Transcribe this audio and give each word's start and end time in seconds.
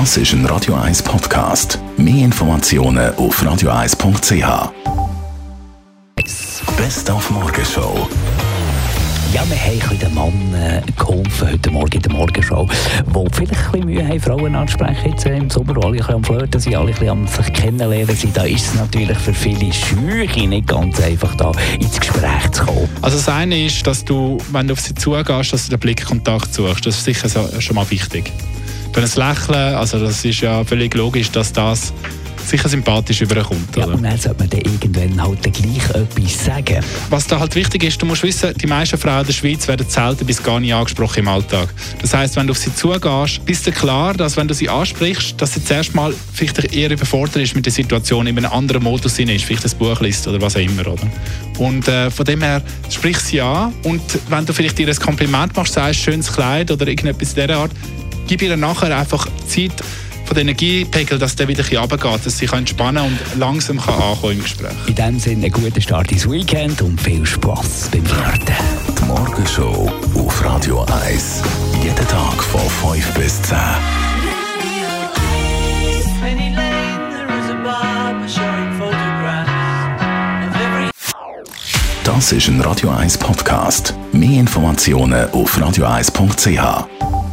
Das 0.00 0.16
ist 0.16 0.32
ein 0.32 0.44
Radio 0.46 0.74
1 0.74 1.04
Podcast. 1.04 1.78
Mehr 1.96 2.24
Informationen 2.24 3.14
auf 3.14 3.40
radio1.ch. 3.40 4.72
Best 6.76 7.08
auf 7.08 7.30
Morgenshow. 7.30 8.08
Ja, 9.32 9.48
wir 9.48 9.56
haben 9.56 9.98
den 10.00 10.14
Mann 10.14 10.52
äh, 10.52 10.82
geholfen 10.98 11.48
heute 11.48 11.70
Morgen 11.70 11.92
in 11.92 12.02
der 12.02 12.12
Morgenshow, 12.12 12.68
wo 13.06 13.28
vielleicht 13.32 13.54
ein 13.54 13.70
bisschen 13.70 13.86
Mühe 13.86 14.04
haben, 14.04 14.20
Frauen 14.20 14.56
ansprechen 14.56 15.12
jetzt 15.12 15.26
äh, 15.26 15.36
im 15.36 15.48
Sommer, 15.48 15.76
wo 15.76 15.82
alle 15.82 16.04
ein 16.04 16.14
am 16.14 16.24
Flirten 16.24 16.60
sind, 16.60 16.74
alle 16.74 16.88
ein 16.88 16.90
bisschen 16.94 17.08
am 17.10 17.28
sich 17.28 17.52
kennenlernen 17.52 18.16
sind. 18.16 18.36
Da 18.36 18.42
ist 18.42 18.66
es 18.66 18.74
natürlich 18.74 19.16
für 19.18 19.32
viele 19.32 19.72
Schüche 19.72 20.48
nicht 20.48 20.66
ganz 20.66 21.00
einfach, 21.02 21.36
da 21.36 21.52
ins 21.78 22.00
Gespräch 22.00 22.50
zu 22.50 22.64
kommen. 22.64 22.88
Also 23.00 23.16
das 23.16 23.28
eine 23.28 23.64
ist, 23.64 23.86
dass 23.86 24.04
du, 24.04 24.38
wenn 24.50 24.66
du 24.66 24.72
auf 24.72 24.80
sie 24.80 24.96
zugehst, 24.96 25.52
dass 25.52 25.66
du 25.66 25.70
den 25.70 25.78
Blickkontakt 25.78 26.52
suchst. 26.52 26.84
Das 26.84 26.96
ist 26.96 27.04
sicher 27.04 27.28
so, 27.28 27.48
schon 27.60 27.76
mal 27.76 27.88
wichtig. 27.92 28.32
Bei 28.94 29.02
einem 29.02 29.10
Lächeln, 29.12 29.74
also 29.74 29.98
das 29.98 30.24
ist 30.24 30.40
ja 30.40 30.64
völlig 30.64 30.94
logisch, 30.94 31.30
dass 31.30 31.52
das 31.52 31.92
sicher 32.44 32.68
sympathisch 32.68 33.20
überkommt. 33.20 33.76
Ja, 33.76 33.86
oder? 33.86 33.94
und 33.94 34.02
dann 34.02 34.18
sollte 34.18 34.38
man 34.38 34.50
dann 34.50 34.60
irgendwann 34.60 35.22
halt 35.22 35.44
dann 35.44 35.52
gleich 35.52 35.90
etwas 35.90 36.44
sagen. 36.44 36.84
Was 37.10 37.26
da 37.26 37.40
halt 37.40 37.54
wichtig 37.54 37.84
ist, 37.84 38.00
du 38.00 38.06
musst 38.06 38.22
wissen, 38.22 38.54
die 38.56 38.66
meisten 38.66 38.98
Frauen 38.98 39.26
der 39.26 39.32
Schweiz 39.32 39.66
werden 39.66 39.86
selten 39.88 40.26
bis 40.26 40.42
gar 40.42 40.60
nicht 40.60 40.72
angesprochen 40.72 41.20
im 41.20 41.28
Alltag. 41.28 41.68
Das 42.00 42.14
heißt, 42.14 42.36
wenn 42.36 42.46
du 42.46 42.52
auf 42.52 42.58
sie 42.58 42.74
zugehst, 42.74 43.44
bist 43.44 43.66
du 43.66 43.72
klar, 43.72 44.14
dass 44.14 44.36
wenn 44.36 44.46
du 44.46 44.54
sie 44.54 44.68
ansprichst, 44.68 45.40
dass 45.40 45.54
sie 45.54 45.64
zuerst 45.64 45.94
mal 45.94 46.14
vielleicht 46.32 46.72
eher 46.72 46.90
überfordert 46.90 47.36
ist 47.36 47.54
mit 47.54 47.66
der 47.66 47.72
Situation, 47.72 48.26
in 48.26 48.36
einem 48.36 48.52
anderen 48.52 48.82
Modus 48.82 49.18
ist, 49.18 49.44
vielleicht 49.44 49.64
ein 49.64 49.78
Buch 49.78 50.00
liest 50.00 50.28
oder 50.28 50.40
was 50.40 50.56
auch 50.56 50.60
immer. 50.60 50.86
Oder? 50.86 51.02
Und 51.58 51.88
äh, 51.88 52.10
von 52.10 52.24
dem 52.26 52.42
her, 52.42 52.62
sprich 52.90 53.18
sie 53.18 53.40
an 53.40 53.72
und 53.84 54.02
wenn 54.28 54.44
du 54.44 54.52
vielleicht 54.52 54.78
ihr 54.78 54.88
ein 54.88 54.96
Kompliment 54.96 55.56
machst, 55.56 55.74
sagst, 55.74 56.00
schönes 56.00 56.32
Kleid 56.32 56.70
oder 56.70 56.86
irgendetwas 56.86 57.30
in 57.30 57.42
dieser 57.42 57.56
Art, 57.56 57.70
gib 58.26 58.42
ihr 58.42 58.56
nachher 58.56 58.96
einfach 58.96 59.28
Zeit, 59.46 59.82
von 60.24 60.34
der 60.34 60.42
Energiepegel, 60.42 61.18
dass 61.18 61.36
der 61.36 61.48
wieder 61.48 61.62
ein 61.62 61.68
bisschen 61.68 61.80
runtergeht, 61.80 62.26
dass 62.26 62.38
sie 62.38 62.46
kann 62.46 62.60
entspannen 62.60 63.04
und 63.04 63.18
langsam 63.38 63.80
kann 63.80 63.94
ankommen 63.94 64.34
im 64.34 64.42
Gespräch. 64.42 64.72
In 64.86 64.94
diesem 64.94 65.18
Sinne, 65.18 65.44
einen 65.46 65.52
guten 65.52 65.80
Start 65.80 66.10
ins 66.12 66.28
Weekend 66.30 66.80
und 66.82 67.00
viel 67.00 67.24
Spass 67.26 67.88
beim 67.92 68.04
Flirten. 68.04 68.54
Die 68.98 69.04
Morgenshow 69.04 69.92
auf 70.14 70.44
Radio 70.44 70.84
1. 71.06 71.42
Jeden 71.82 72.08
Tag 72.08 72.42
von 72.42 72.94
5 72.94 73.14
bis 73.14 73.42
10. 73.42 73.58
Penny 76.20 76.54
Lane, 76.54 77.10
there 77.10 77.38
is 77.38 77.50
a 77.50 77.54
barber 77.62 78.28
showing 78.28 78.72
photographs 78.78 79.50
of 80.48 80.56
every 80.56 80.90
Das 82.02 82.32
ist 82.32 82.48
ein 82.48 82.60
Radio 82.62 82.90
1 82.90 83.18
Podcast. 83.18 83.94
Mehr 84.12 84.40
Informationen 84.40 85.30
auf 85.32 85.58
radio1.ch. 85.58 87.23